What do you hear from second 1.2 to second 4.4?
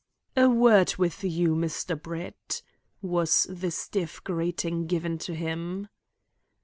you, Mr. Brett," was the stiff